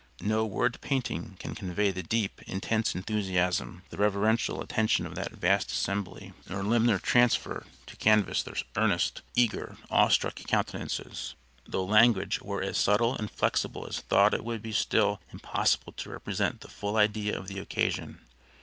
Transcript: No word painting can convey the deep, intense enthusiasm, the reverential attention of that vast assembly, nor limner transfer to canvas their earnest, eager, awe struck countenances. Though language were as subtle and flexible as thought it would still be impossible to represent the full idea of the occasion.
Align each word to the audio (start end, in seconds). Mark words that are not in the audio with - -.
No 0.23 0.47
word 0.47 0.81
painting 0.81 1.35
can 1.39 1.53
convey 1.53 1.91
the 1.91 2.01
deep, 2.01 2.41
intense 2.47 2.95
enthusiasm, 2.95 3.83
the 3.91 3.97
reverential 3.97 4.59
attention 4.59 5.05
of 5.05 5.13
that 5.13 5.31
vast 5.33 5.69
assembly, 5.71 6.33
nor 6.49 6.63
limner 6.63 6.97
transfer 6.97 7.67
to 7.85 7.95
canvas 7.97 8.41
their 8.41 8.55
earnest, 8.75 9.21
eager, 9.35 9.77
awe 9.91 10.07
struck 10.07 10.33
countenances. 10.37 11.35
Though 11.67 11.85
language 11.85 12.41
were 12.41 12.63
as 12.63 12.79
subtle 12.79 13.15
and 13.15 13.29
flexible 13.29 13.85
as 13.87 13.99
thought 13.99 14.33
it 14.33 14.43
would 14.43 14.65
still 14.73 15.17
be 15.17 15.33
impossible 15.33 15.93
to 15.93 16.09
represent 16.09 16.61
the 16.61 16.67
full 16.67 16.97
idea 16.97 17.37
of 17.37 17.47
the 17.47 17.59
occasion. 17.59 18.21